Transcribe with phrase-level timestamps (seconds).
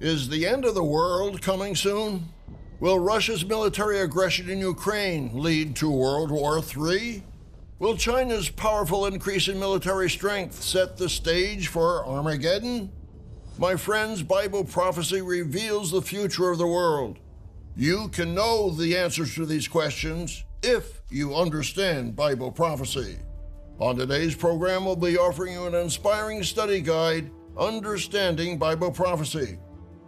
[0.00, 2.28] Is the end of the world coming soon?
[2.80, 7.22] Will Russia's military aggression in Ukraine lead to World War III?
[7.78, 12.92] Will China's powerful increase in military strength set the stage for Armageddon?
[13.56, 17.18] My friends, Bible prophecy reveals the future of the world.
[17.74, 23.16] You can know the answers to these questions if you understand Bible prophecy.
[23.78, 29.58] On today's program, we'll be offering you an inspiring study guide, Understanding Bible Prophecy.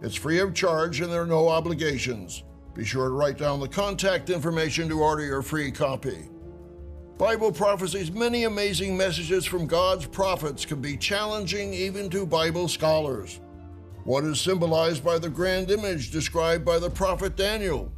[0.01, 2.43] It's free of charge and there are no obligations.
[2.73, 6.29] Be sure to write down the contact information to order your free copy.
[7.17, 13.41] Bible prophecy's many amazing messages from God's prophets can be challenging even to Bible scholars.
[14.05, 17.91] What is symbolized by the grand image described by the prophet Daniel?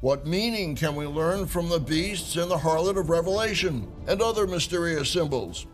[0.00, 4.46] What meaning can we learn from the beasts and the harlot of Revelation and other
[4.46, 5.66] mysterious symbols?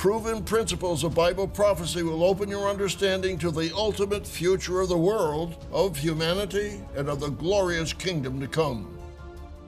[0.00, 4.96] Proven principles of Bible prophecy will open your understanding to the ultimate future of the
[4.96, 8.98] world, of humanity, and of the glorious kingdom to come.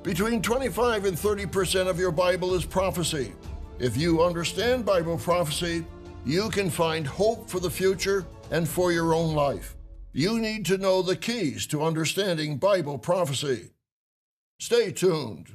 [0.03, 3.35] Between 25 and 30 percent of your Bible is prophecy.
[3.79, 5.85] If you understand Bible prophecy,
[6.25, 9.77] you can find hope for the future and for your own life.
[10.15, 13.73] You need to know the keys to understanding Bible prophecy.
[14.59, 15.51] Stay tuned.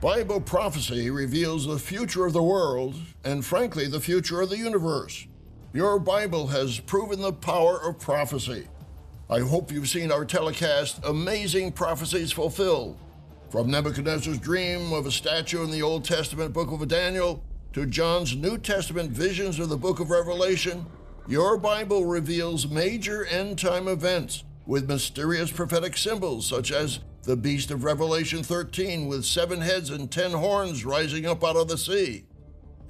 [0.00, 5.26] Bible prophecy reveals the future of the world and, frankly, the future of the universe.
[5.72, 8.68] Your Bible has proven the power of prophecy.
[9.28, 12.96] I hope you've seen our telecast, Amazing Prophecies Fulfilled.
[13.50, 18.36] From Nebuchadnezzar's dream of a statue in the Old Testament book of Daniel to John's
[18.36, 20.86] New Testament visions of the book of Revelation,
[21.26, 27.70] your Bible reveals major end time events with mysterious prophetic symbols such as the beast
[27.70, 32.26] of Revelation 13 with seven heads and ten horns rising up out of the sea,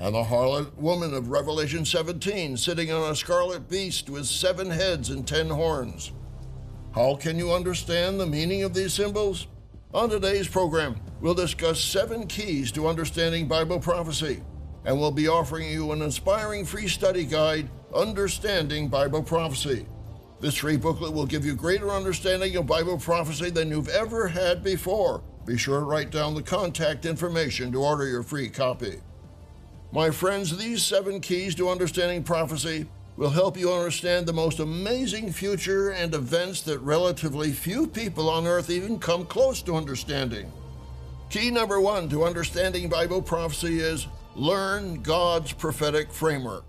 [0.00, 5.10] and the harlot woman of Revelation 17 sitting on a scarlet beast with seven heads
[5.10, 6.10] and ten horns.
[6.96, 9.46] How can you understand the meaning of these symbols?
[9.94, 14.42] On today's program, we'll discuss seven keys to understanding Bible prophecy,
[14.84, 19.86] and we'll be offering you an inspiring free study guide, Understanding Bible Prophecy.
[20.40, 24.62] This free booklet will give you greater understanding of Bible prophecy than you've ever had
[24.62, 25.22] before.
[25.44, 29.00] Be sure to write down the contact information to order your free copy.
[29.90, 35.32] My friends, these seven keys to understanding prophecy will help you understand the most amazing
[35.32, 40.52] future and events that relatively few people on earth even come close to understanding.
[41.30, 44.06] Key number one to understanding Bible prophecy is
[44.36, 46.64] learn God's prophetic framework.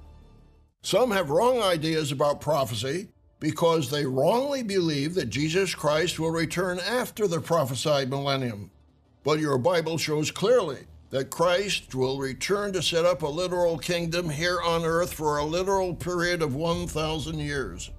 [0.81, 3.09] Some have wrong ideas about prophecy
[3.39, 8.71] because they wrongly believe that Jesus Christ will return after the prophesied millennium.
[9.23, 14.29] But your Bible shows clearly that Christ will return to set up a literal kingdom
[14.29, 17.91] here on earth for a literal period of 1,000 years.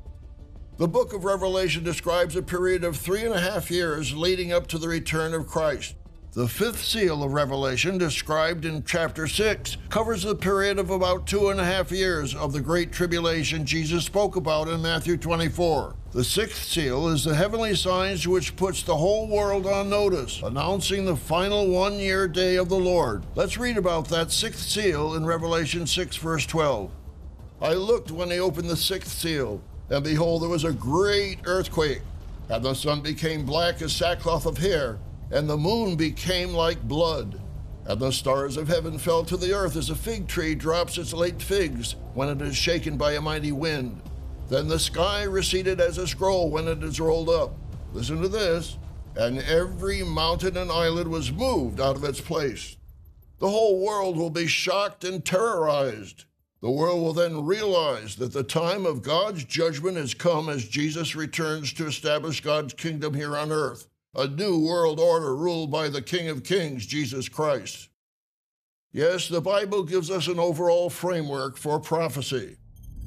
[0.76, 4.66] The book of Revelation describes a period of three and a half years leading up
[4.68, 5.94] to the return of Christ.
[6.32, 11.48] The fifth seal of Revelation, described in chapter 6, covers the period of about two
[11.48, 15.96] and a half years of the Great Tribulation Jesus spoke about in Matthew 24.
[16.12, 21.04] The sixth seal is the heavenly signs which puts the whole world on notice, announcing
[21.04, 23.26] the final one year day of the Lord.
[23.34, 26.92] Let's read about that sixth seal in Revelation 6, verse 12.
[27.60, 32.02] I looked when he opened the sixth seal, and behold, there was a great earthquake,
[32.48, 37.40] and the sun became black as sackcloth of hair and the moon became like blood.
[37.86, 41.12] And the stars of heaven fell to the earth as a fig tree drops its
[41.12, 44.02] late figs when it is shaken by a mighty wind.
[44.48, 47.54] Then the sky receded as a scroll when it is rolled up.
[47.92, 48.76] Listen to this.
[49.16, 52.76] And every mountain and island was moved out of its place.
[53.38, 56.26] The whole world will be shocked and terrorized.
[56.60, 61.16] The world will then realize that the time of God's judgment has come as Jesus
[61.16, 66.02] returns to establish God's kingdom here on earth a new world order ruled by the
[66.02, 67.88] King of Kings, Jesus Christ.
[68.92, 72.56] Yes, the Bible gives us an overall framework for prophecy.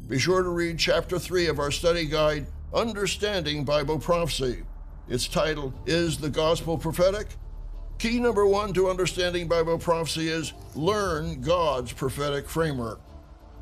[0.08, 4.64] Be sure to read chapter 3 of our study guide, Understanding Bible Prophecy.
[5.10, 7.28] Its title is The Gospel Prophetic.
[8.00, 13.02] Key number one to understanding Bible prophecy is learn God's prophetic framework.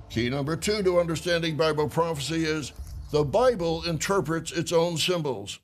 [0.10, 2.72] Key number two to understanding Bible prophecy is
[3.12, 5.60] the Bible interprets its own symbols.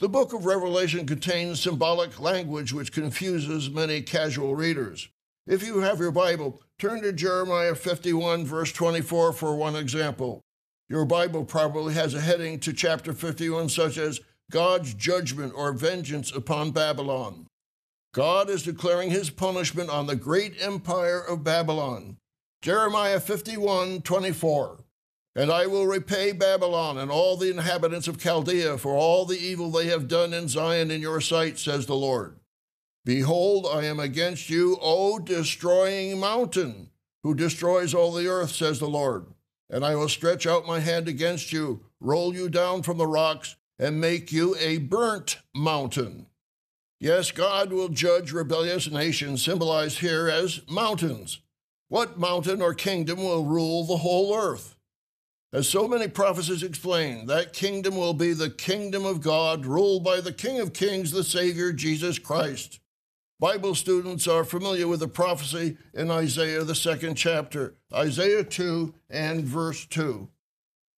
[0.00, 5.10] The book of Revelation contains symbolic language which confuses many casual readers.
[5.46, 10.40] If you have your Bible, turn to Jeremiah 51, verse 24 for one example.
[10.88, 14.20] Your Bible probably has a heading to chapter 51 such as
[14.50, 17.46] God's judgment or vengeance upon Babylon.
[18.14, 22.16] God is declaring his punishment on the great empire of Babylon.
[22.62, 24.78] Jeremiah 51 24.
[25.36, 29.70] And I will repay Babylon and all the inhabitants of Chaldea for all the evil
[29.70, 32.40] they have done in Zion in your sight, says the Lord.
[33.04, 36.90] Behold, I am against you, O destroying mountain,
[37.22, 39.26] who destroys all the earth, says the Lord.
[39.70, 43.56] And I will stretch out my hand against you, roll you down from the rocks,
[43.78, 46.26] and make you a burnt mountain.
[46.98, 51.40] Yes, God will judge rebellious nations, symbolized here as mountains.
[51.88, 54.76] What mountain or kingdom will rule the whole earth?
[55.52, 60.20] As so many prophecies explain, that kingdom will be the kingdom of God, ruled by
[60.20, 62.78] the King of Kings, the Savior, Jesus Christ.
[63.40, 69.44] Bible students are familiar with the prophecy in Isaiah, the second chapter, Isaiah 2 and
[69.44, 70.28] verse 2.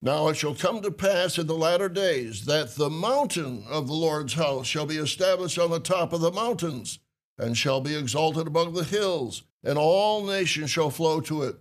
[0.02, 3.94] Now it shall come to pass in the latter days that the mountain of the
[3.94, 6.99] Lord's house shall be established on the top of the mountains,
[7.38, 11.56] and shall be exalted above the hills, and all nations shall flow to it.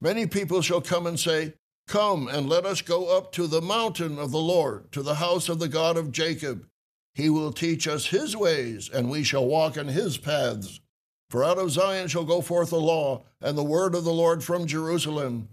[0.00, 1.54] Many people shall come and say,
[1.86, 5.48] Come and let us go up to the mountain of the Lord, to the house
[5.48, 6.66] of the God of Jacob.
[7.14, 10.80] He will teach us his ways, and we shall walk in his paths.
[11.28, 14.42] For out of Zion shall go forth the law, and the word of the Lord
[14.42, 15.48] from Jerusalem.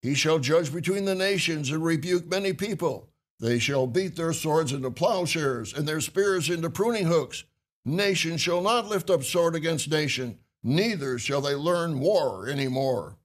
[0.00, 3.10] He shall judge between the nations and rebuke many people.
[3.40, 7.44] They shall beat their swords into plowshares, and their spears into pruning hooks.
[7.84, 13.16] Nation shall not lift up sword against nation, neither shall they learn war any more.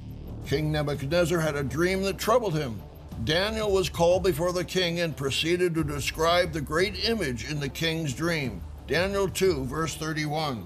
[0.47, 2.81] King Nebuchadnezzar had a dream that troubled him.
[3.25, 7.67] Daniel was called before the king and proceeded to describe the great image in the
[7.67, 8.61] king's dream.
[8.87, 10.65] Daniel 2, verse 31.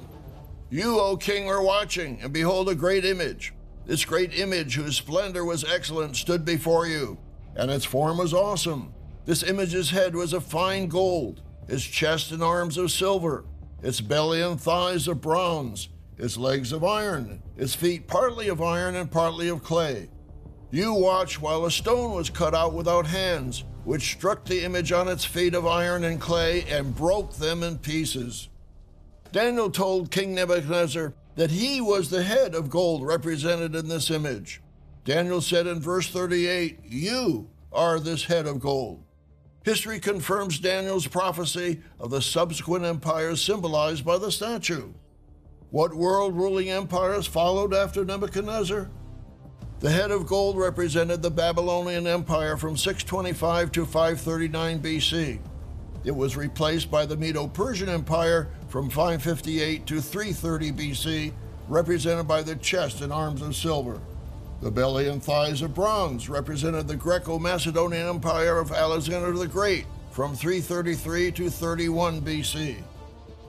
[0.70, 3.54] You, O king, are watching, and behold a great image.
[3.88, 7.18] This great image, whose splendor was excellent, stood before you,
[7.56, 8.94] and its form was awesome.
[9.26, 13.46] This image's head was of fine gold, its chest and arms of silver,
[13.82, 18.96] its belly and thighs of bronze, its legs of iron, its feet partly of iron
[18.96, 20.10] and partly of clay.
[20.72, 25.08] You watched while a stone was cut out without hands, which struck the image on
[25.08, 28.50] its feet of iron and clay and broke them in pieces.
[29.32, 34.62] Daniel told King Nebuchadnezzar that he was the head of gold represented in this image.
[35.06, 39.04] Daniel said in verse 38, You are this head of gold.
[39.68, 44.94] History confirms Daniel's prophecy of the subsequent empires symbolized by the statue.
[45.72, 48.90] What world ruling empires followed after Nebuchadnezzar?
[49.82, 55.40] The head of gold represented the Babylonian Empire from 625 to 539 BC.
[56.06, 61.34] It was replaced by the Medo Persian Empire from 558 to 330 BC,
[61.68, 64.00] represented by the chest and arms of silver.
[64.60, 69.86] The belly and thighs of bronze represented the Greco Macedonian Empire of Alexander the Great
[70.10, 72.78] from 333 to 31 BC.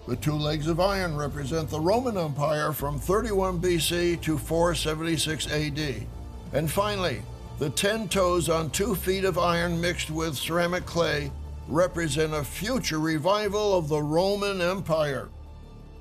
[0.07, 6.07] The two legs of iron represent the Roman Empire from 31 BC to 476 AD.
[6.53, 7.23] And finally,
[7.59, 11.33] the ten toes on two feet of iron mixed with ceramic clay
[11.69, 15.31] represent a future revival of the Roman Empire.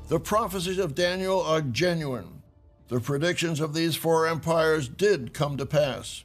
[0.09, 2.36] The prophecies of Daniel are genuine.
[2.89, 6.23] The predictions of these four empires did come to pass.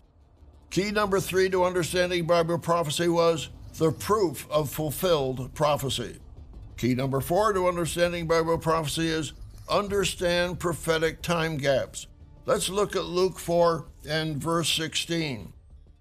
[0.71, 6.19] Key number three to understanding Bible prophecy was the proof of fulfilled prophecy.
[6.77, 9.33] Key number four to understanding Bible prophecy is
[9.69, 12.07] understand prophetic time gaps.
[12.47, 15.53] Let's look at Luke 4 and verse 16.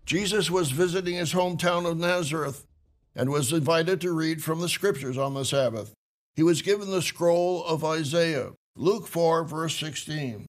[0.06, 2.65] Jesus was visiting his hometown of Nazareth
[3.15, 5.94] and was invited to read from the scriptures on the Sabbath.
[6.36, 10.48] He was given the scroll of Isaiah, Luke 4, verse 16.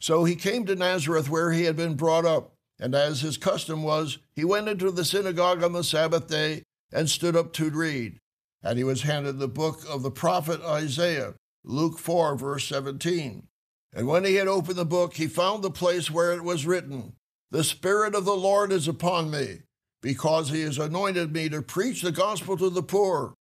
[0.00, 3.82] So he came to Nazareth where he had been brought up, and as his custom
[3.82, 8.18] was, he went into the synagogue on the Sabbath day and stood up to read.
[8.62, 11.34] And he was handed the book of the prophet Isaiah,
[11.64, 13.46] Luke 4, verse 17.
[13.94, 17.14] And when he had opened the book, he found the place where it was written,
[17.50, 19.60] The Spirit of the Lord is upon me
[20.02, 23.34] because he has anointed me to preach the gospel to the poor.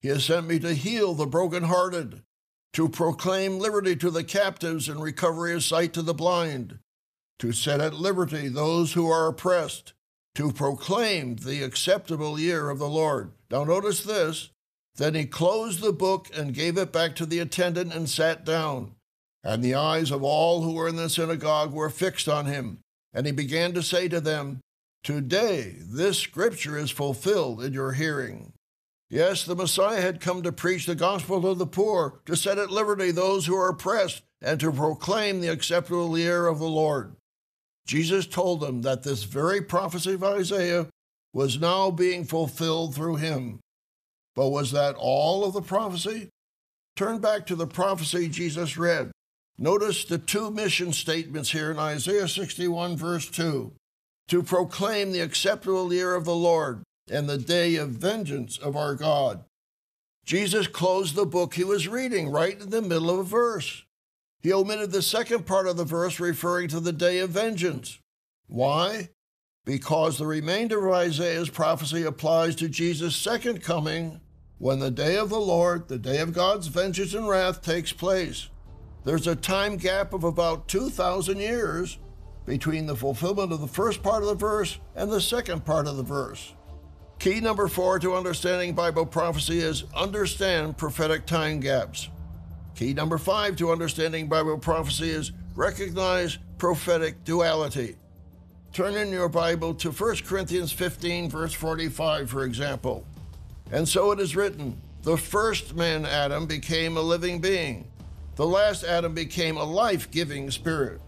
[0.00, 2.22] He has sent me to heal the brokenhearted,
[2.72, 6.78] to proclaim liberty to the captives and recovery of sight to the blind,
[7.38, 9.92] to set at liberty those who are oppressed,
[10.34, 13.32] to proclaim the acceptable year of the Lord.
[13.50, 14.50] Now, notice this.
[14.96, 18.92] Then he closed the book and gave it back to the attendant and sat down.
[19.44, 22.78] And the eyes of all who were in the synagogue were fixed on him.
[23.12, 24.60] And he began to say to them,
[25.04, 28.52] Today, this scripture is fulfilled in your hearing.
[29.08, 32.70] Yes, the Messiah had come to preach the gospel to the poor, to set at
[32.70, 37.14] liberty those who are oppressed, and to proclaim the acceptable year of the Lord.
[37.86, 40.88] Jesus told them that this very prophecy of Isaiah
[41.32, 43.60] was now being fulfilled through him.
[44.34, 46.30] But was that all of the prophecy?
[46.96, 49.12] Turn back to the prophecy Jesus read.
[49.58, 53.72] Notice the two mission statements here in Isaiah 61, verse 2
[54.28, 58.94] to proclaim the acceptable year of the Lord and the day of vengeance of our
[58.94, 59.44] God.
[60.24, 63.84] Jesus closed the book he was reading right in the middle of a verse.
[64.40, 67.98] He omitted the second part of the verse referring to the day of vengeance.
[68.48, 69.10] Why?
[69.64, 74.20] Because the remainder of Isaiah's prophecy applies to Jesus' second coming
[74.58, 78.48] when the day of the Lord, the day of God's vengeance and wrath, takes place.
[79.04, 81.98] There's a time gap of about 2,000 years
[82.46, 85.96] between the fulfillment of the first part of the verse and the second part of
[85.96, 86.54] the verse.
[87.18, 92.08] Key number four to understanding Bible prophecy is understand prophetic time gaps.
[92.74, 97.96] Key number five to understanding Bible prophecy is recognize prophetic duality.
[98.72, 103.06] Turn in your Bible to 1 Corinthians 15, verse 45, for example.
[103.72, 107.86] And so it is written The first man, Adam, became a living being,
[108.36, 111.00] the last Adam became a life giving spirit.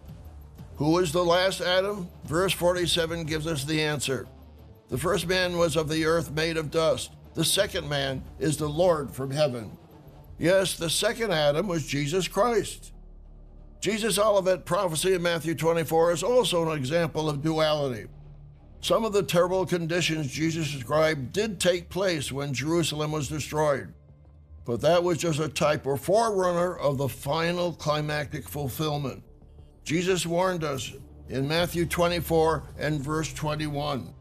[0.76, 2.08] Who is the last Adam?
[2.24, 4.26] Verse 47 gives us the answer.
[4.88, 7.12] The first man was of the earth made of dust.
[7.34, 9.76] The second man is the Lord from heaven.
[10.38, 12.92] Yes, the second Adam was Jesus Christ.
[13.80, 18.06] Jesus' Olivet prophecy in Matthew 24 is also an example of duality.
[18.80, 23.92] Some of the terrible conditions Jesus described did take place when Jerusalem was destroyed,
[24.64, 29.22] but that was just a type or forerunner of the final climactic fulfillment.
[29.84, 30.92] Jesus warned us
[31.28, 34.14] in Matthew 24 and verse 21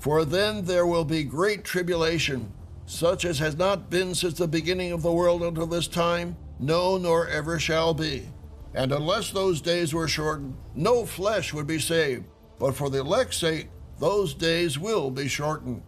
[0.00, 2.52] For then there will be great tribulation,
[2.86, 6.96] such as has not been since the beginning of the world until this time, no,
[6.96, 8.26] nor ever shall be.
[8.72, 12.24] And unless those days were shortened, no flesh would be saved.
[12.58, 15.82] But for the elect's sake, those days will be shortened.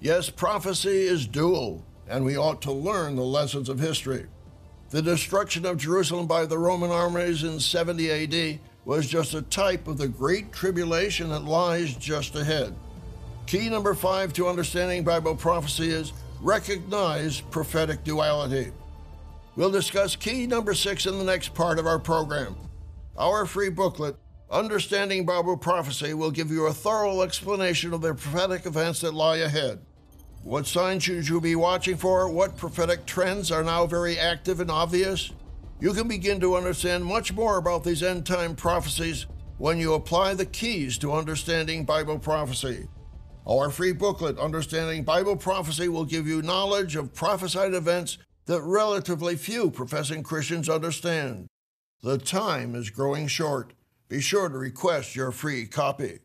[0.00, 4.26] Yes, prophecy is dual, and we ought to learn the lessons of history.
[4.90, 9.88] The destruction of Jerusalem by the Roman armies in 70 AD was just a type
[9.88, 12.74] of the great tribulation that lies just ahead.
[13.46, 18.72] Key number five to understanding Bible prophecy is recognize prophetic duality.
[19.54, 22.56] We'll discuss key number six in the next part of our program.
[23.16, 24.16] Our free booklet,
[24.50, 29.36] Understanding Bible Prophecy, will give you a thorough explanation of the prophetic events that lie
[29.36, 29.78] ahead.
[30.42, 32.28] What signs should you be watching for?
[32.28, 35.30] What prophetic trends are now very active and obvious?
[35.80, 39.26] You can begin to understand much more about these end time prophecies
[39.58, 42.88] when you apply the keys to understanding Bible prophecy.
[43.48, 49.36] Our free booklet, Understanding Bible Prophecy, will give you knowledge of prophesied events that relatively
[49.36, 51.46] few professing Christians understand.
[52.02, 53.72] The time is growing short.
[54.08, 56.18] Be sure to request your free copy.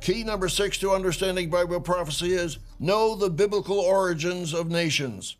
[0.00, 5.36] Key number six to understanding Bible prophecy is know the biblical origins of nations.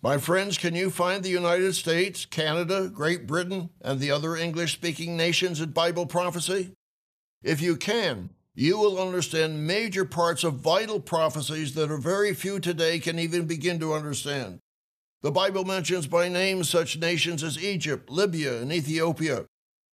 [0.00, 4.74] My friends, can you find the United States, Canada, Great Britain, and the other English
[4.74, 6.70] speaking nations in Bible prophecy?
[7.42, 8.30] If you can,
[8.60, 13.46] you will understand major parts of vital prophecies that a very few today can even
[13.46, 14.58] begin to understand.
[15.22, 19.46] The Bible mentions by name such nations as Egypt, Libya, and Ethiopia.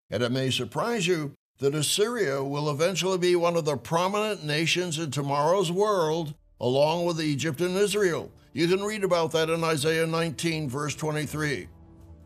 [0.09, 4.99] And it may surprise you that Assyria will eventually be one of the prominent nations
[4.99, 8.33] in tomorrow's world, along with Egypt and Israel.
[8.55, 11.69] You can read about that in Isaiah 19, verse 23.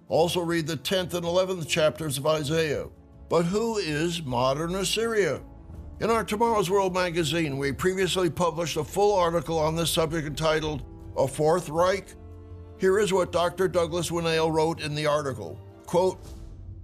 [0.07, 2.87] Also, read the 10th and 11th chapters of Isaiah.
[3.29, 5.40] But who is modern Assyria?
[6.00, 10.84] In our Tomorrow's World magazine, we previously published a full article on this subject entitled
[11.16, 12.14] A Fourth Reich.
[12.78, 13.66] Here is what Dr.
[13.66, 15.58] Douglas Winnail wrote in the article.
[15.87, 16.20] Quote,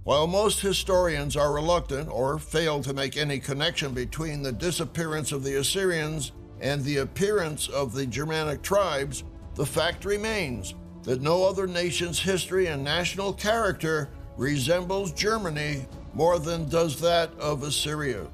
[0.03, 5.45] while most historians are reluctant or fail to make any connection between the disappearance of
[5.45, 9.23] the Assyrians and the appearance of the Germanic tribes,
[9.55, 16.67] the fact remains that no other nation's history and national character resembles Germany more than
[16.67, 18.27] does that of Assyria.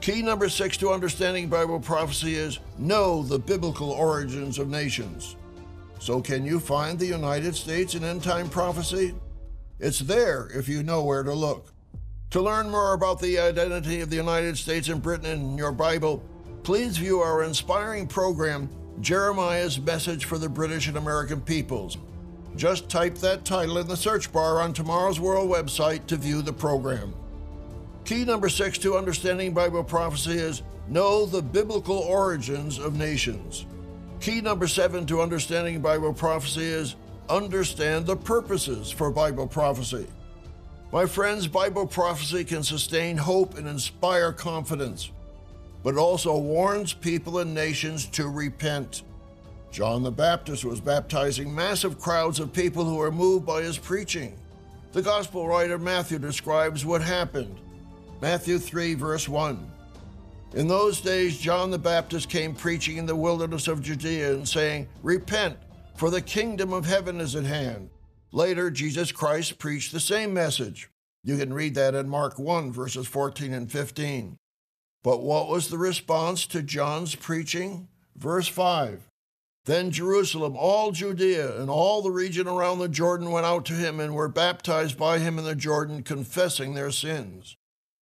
[0.00, 5.36] Key number six to understanding Bible prophecy is know the biblical origins of nations.
[5.98, 9.14] So, can you find the United States in end time prophecy?
[9.80, 11.72] It's there if you know where to look.
[12.30, 16.22] To learn more about the identity of the United States and Britain in your Bible,
[16.62, 18.68] please view our inspiring program,
[19.00, 21.98] Jeremiah's Message for the British and American Peoples.
[22.54, 26.52] Just type that title in the search bar on Tomorrow's World website to view the
[26.52, 27.14] program.
[28.08, 33.66] Key number six to understanding Bible prophecy is know the biblical origins of nations.
[34.18, 36.96] Key number seven to understanding Bible prophecy is
[37.28, 40.06] understand the purposes for Bible prophecy.
[40.90, 45.10] My friends, Bible prophecy can sustain hope and inspire confidence,
[45.82, 49.02] but also warns people and nations to repent.
[49.70, 54.34] John the Baptist was baptizing massive crowds of people who were moved by his preaching.
[54.92, 57.60] The gospel writer Matthew describes what happened.
[58.20, 59.70] Matthew 3, verse 1.
[60.54, 64.88] In those days, John the Baptist came preaching in the wilderness of Judea and saying,
[65.04, 65.56] Repent,
[65.94, 67.90] for the kingdom of heaven is at hand.
[68.32, 70.88] Later, Jesus Christ preached the same message.
[71.22, 74.36] You can read that in Mark 1, verses 14 and 15.
[75.04, 77.86] But what was the response to John's preaching?
[78.16, 79.08] Verse 5
[79.64, 84.00] Then Jerusalem, all Judea, and all the region around the Jordan went out to him
[84.00, 87.56] and were baptized by him in the Jordan, confessing their sins.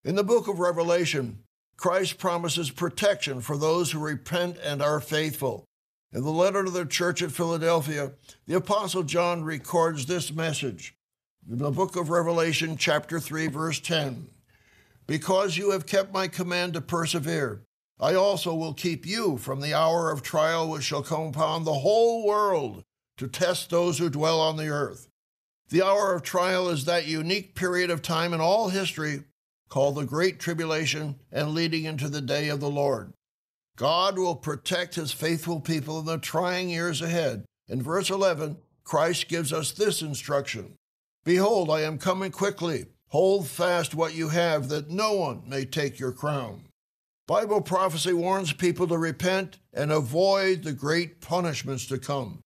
[0.06, 1.40] In the book of Revelation,
[1.76, 5.64] Christ promises protection for those who repent and are faithful.
[6.12, 8.12] In the letter to the church at Philadelphia,
[8.46, 10.94] the Apostle John records this message
[11.50, 14.28] in the book of Revelation, chapter 3, verse 10.
[15.08, 17.62] Because you have kept my command to persevere,
[17.98, 21.80] I also will keep you from the hour of trial which shall come upon the
[21.80, 22.84] whole world
[23.16, 25.08] to test those who dwell on the earth.
[25.70, 29.24] The hour of trial is that unique period of time in all history
[29.68, 33.12] called the Great Tribulation and leading into the day of the Lord.
[33.76, 37.44] God will protect his faithful people in the trying years ahead.
[37.68, 40.76] In verse 11, Christ gives us this instruction
[41.24, 45.98] Behold, I am coming quickly, Hold fast what you have, that no one may take
[45.98, 46.64] your crown.
[47.26, 52.40] Bible prophecy warns people to repent and avoid the great punishments to come.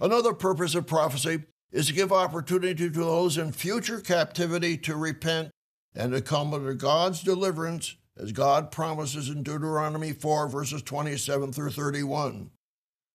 [0.00, 5.50] Another purpose of prophecy is to give opportunity to those in future captivity to repent
[5.94, 11.70] and to come under God's deliverance, as God promises in Deuteronomy 4, verses 27 through
[11.70, 12.50] 31.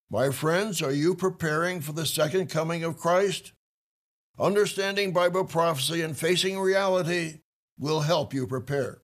[0.10, 3.52] My friends, are you preparing for the second coming of Christ?
[4.40, 7.42] Understanding Bible prophecy and facing reality
[7.78, 9.02] will help you prepare.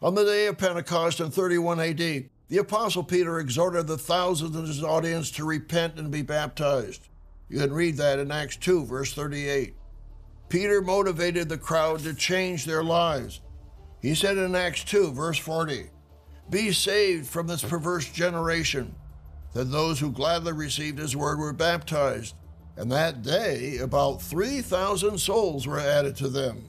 [0.00, 1.98] On the day of Pentecost in 31 AD,
[2.48, 7.08] the Apostle Peter exhorted the thousands in his audience to repent and be baptized.
[7.48, 9.74] You can read that in Acts 2, verse 38.
[10.52, 13.40] Peter motivated the crowd to change their lives.
[14.02, 15.86] He said in Acts 2, verse 40,
[16.50, 18.94] Be saved from this perverse generation.
[19.54, 22.34] Then those who gladly received his word were baptized,
[22.76, 26.68] and that day about 3,000 souls were added to them.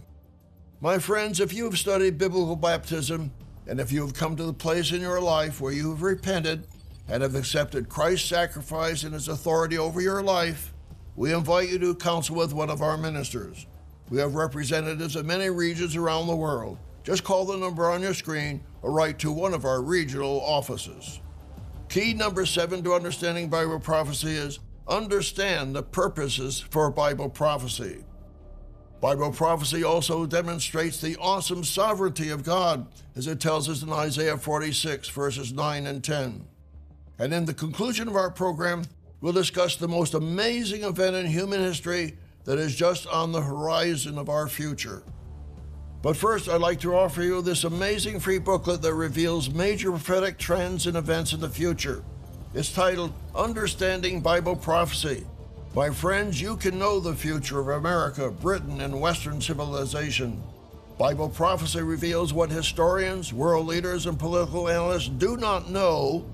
[0.80, 3.34] My friends, if you have studied biblical baptism,
[3.68, 6.68] and if you have come to the place in your life where you have repented
[7.10, 10.74] and have accepted Christ's sacrifice and his authority over your life,
[11.18, 13.68] we invite you to counsel with one of our ministers.
[14.10, 16.78] We have representatives in many regions around the world.
[17.04, 21.20] Just call the number on your screen or write to one of our regional offices.
[21.90, 28.04] Key number seven to understanding Bible prophecy is understand the purposes for Bible prophecy.
[29.02, 32.88] Bible prophecy also demonstrates the awesome sovereignty of God,
[33.18, 36.48] as it tells us in Isaiah 46, verses 9 and 10.
[37.20, 38.84] And in the conclusion of our program,
[39.20, 44.18] we'll discuss the most amazing event in human history that is just on the horizon
[44.18, 45.04] of our future.
[46.02, 50.38] But first, I'd like to offer you this amazing free booklet that reveals major prophetic
[50.38, 52.04] trends and events in the future.
[52.54, 55.26] It's titled Understanding Bible Prophecy.
[55.74, 60.44] My friends, you can know the future of America, Britain, and Western civilization.
[61.00, 66.26] Bible prophecy reveals what historians, world leaders, and political analysts do not know,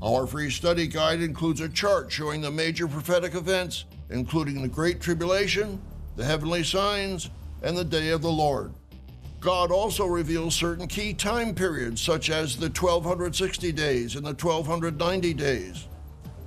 [0.02, 5.00] Our free study guide includes a chart showing the major prophetic events, including the Great
[5.00, 5.82] Tribulation,
[6.18, 7.30] the heavenly signs,
[7.64, 8.74] and the day of the Lord.
[9.40, 15.34] God also reveals certain key time periods, such as the 1260 days and the 1290
[15.34, 15.88] days.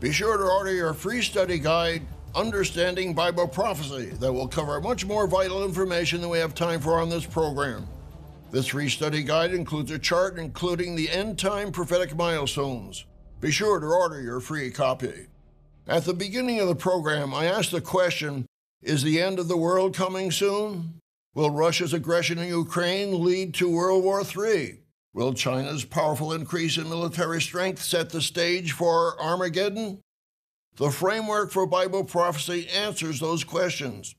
[0.00, 2.02] Be sure to order your free study guide
[2.34, 7.00] Understanding Bible Prophecy that will cover much more vital information than we have time for
[7.00, 7.88] on this program.
[8.52, 13.04] This free study guide includes a chart including the end time prophetic milestones.
[13.40, 15.26] Be sure to order your free copy.
[15.88, 18.46] At the beginning of the program, I asked the question
[18.80, 21.00] Is the end of the world coming soon?
[21.34, 24.78] Will Russia's aggression in Ukraine lead to World War III?
[25.14, 30.00] Will China's powerful increase in military strength set the stage for Armageddon?
[30.80, 34.14] The framework for Bible prophecy answers those questions.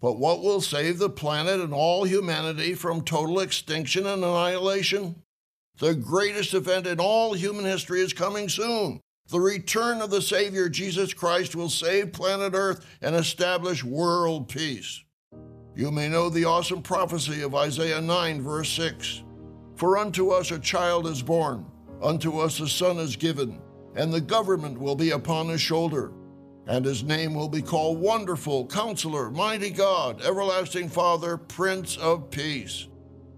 [0.00, 5.16] But what will save the planet and all humanity from total extinction and annihilation?
[5.78, 9.02] The greatest event in all human history is coming soon.
[9.28, 15.04] The return of the Savior Jesus Christ will save planet Earth and establish world peace.
[15.76, 19.22] You may know the awesome prophecy of Isaiah 9, verse 6
[19.76, 21.66] For unto us a child is born,
[22.00, 23.60] unto us a son is given,
[23.94, 26.12] and the government will be upon his shoulder.
[26.66, 32.86] And his name will be called Wonderful, Counselor, Mighty God, Everlasting Father, Prince of Peace.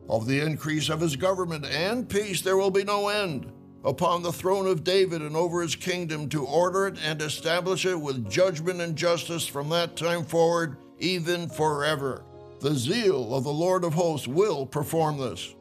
[0.08, 3.50] Of the increase of his government and peace there will be no end
[3.84, 7.98] upon the throne of David and over his kingdom to order it and establish it
[7.98, 12.24] with judgment and justice from that time forward, even forever.
[12.60, 15.54] The zeal of the Lord of hosts will perform this.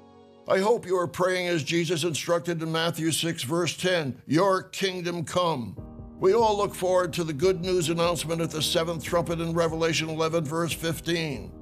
[0.52, 5.24] I hope you are praying as Jesus instructed in Matthew 6, verse 10 Your kingdom
[5.24, 5.78] come.
[6.20, 10.10] We all look forward to the good news announcement at the seventh trumpet in Revelation
[10.10, 11.54] 11, verse 15.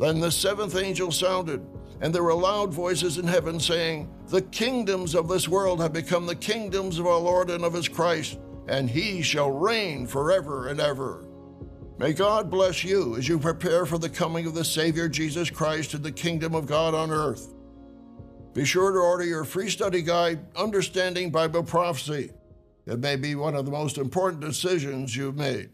[0.00, 1.64] Then the seventh angel sounded
[2.00, 6.26] and there were loud voices in heaven saying, The kingdoms of this world have become
[6.26, 10.80] the kingdoms of our Lord and of his Christ, and he shall reign forever and
[10.80, 11.28] ever.
[11.96, 15.94] May God bless you as you prepare for the coming of the Savior Jesus Christ
[15.94, 17.52] and the kingdom of God on earth.
[18.56, 22.30] Be sure to order your free study guide, Understanding Bible Prophecy.
[22.86, 25.68] It may be one of the most important decisions you've made.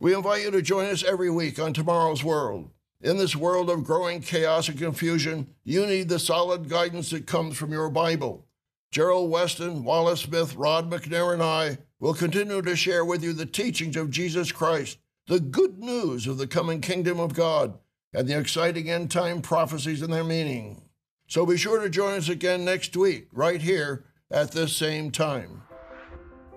[0.00, 2.70] We invite you to join us every week on Tomorrow's World.
[3.02, 7.58] In this world of growing chaos and confusion, you need the solid guidance that comes
[7.58, 8.46] from your Bible.
[8.90, 13.44] Gerald Weston, Wallace Smith, Rod McNair, and I will continue to share with you the
[13.44, 17.78] teachings of Jesus Christ, the good news of the coming kingdom of God,
[18.14, 20.80] and the exciting end time prophecies and their meaning.
[21.28, 25.62] So be sure to join us again next week, right here at this same time.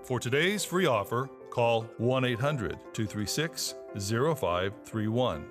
[0.03, 5.45] For today's free offer, call 1 800 236 0531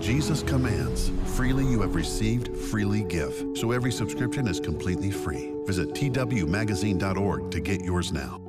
[0.00, 3.44] Jesus commands, freely you have received, freely give.
[3.54, 5.52] So every subscription is completely free.
[5.64, 8.45] Visit twmagazine.org to get yours now.